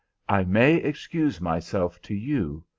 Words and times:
I 0.27 0.45
may 0.45 0.77
excuse 0.77 1.39
myself 1.39 2.01
to 2.01 2.15
you. 2.15 2.63